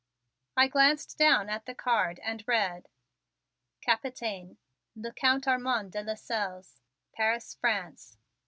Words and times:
I 0.57 0.67
glanced 0.67 1.15
down 1.19 1.47
at 1.47 1.67
the 1.67 1.75
card 1.75 2.19
and 2.23 2.43
read: 2.47 2.87
Capitaine, 3.81 4.57
le 4.95 5.13
Count 5.13 5.45
Armond 5.45 5.91
de 5.91 6.01
Lasselles, 6.01 6.81
Paris, 7.13 7.53
France. 7.53 8.17